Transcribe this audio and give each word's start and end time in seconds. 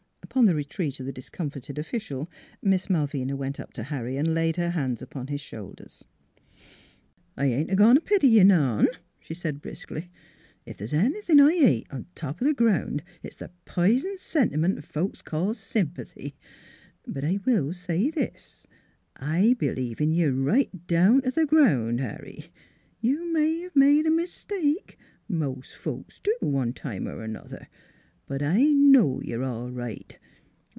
Upon 0.33 0.45
the 0.45 0.55
retreat 0.55 0.97
of 1.01 1.05
the 1.05 1.11
discomfited 1.11 1.77
official 1.77 2.31
Miss 2.61 2.89
Malvina 2.89 3.35
went 3.35 3.59
up 3.59 3.73
to 3.73 3.83
Harry 3.83 4.15
and 4.15 4.33
laid 4.33 4.55
her 4.55 4.69
hands 4.69 5.01
upon 5.01 5.27
his 5.27 5.41
shoulders." 5.41 6.05
I 7.37 7.47
ain't 7.47 7.69
a 7.69 7.75
goin' 7.75 7.95
t' 7.95 7.99
pity 7.99 8.27
you 8.29 8.45
none," 8.45 8.87
she 9.19 9.33
said 9.33 9.61
briskly." 9.61 10.09
Ef 10.65 10.77
the's 10.77 10.93
anythin' 10.93 11.41
I 11.41 11.55
hate 11.57 11.87
on 11.91 12.05
top 12.15 12.39
th' 12.39 12.55
ground 12.55 13.03
it's 13.21 13.35
the 13.35 13.51
pison 13.65 14.17
sentiment 14.19 14.85
folks 14.85 15.21
call 15.21 15.49
sympa 15.53 16.05
thy; 16.13 16.31
but 17.05 17.25
I 17.25 17.39
will 17.45 17.73
say 17.73 18.09
this: 18.09 18.65
I 19.17 19.55
believe 19.59 19.99
in 19.99 20.13
you 20.13 20.31
right 20.41 20.87
down 20.87 21.23
t' 21.23 21.29
the 21.31 21.45
ground, 21.45 21.99
Harry. 21.99 22.53
You 23.01 23.33
may 23.33 23.65
'ave 23.65 23.71
made 23.75 24.05
a 24.05 24.09
mistake 24.11 24.97
mos' 25.27 25.73
folks 25.73 26.21
do, 26.23 26.33
one 26.39 26.71
time 26.71 27.05
er 27.09 27.21
another. 27.21 27.67
But 28.27 28.41
I 28.41 28.63
know 28.63 29.21
you're 29.21 29.43
all 29.43 29.71
right. 29.71 30.17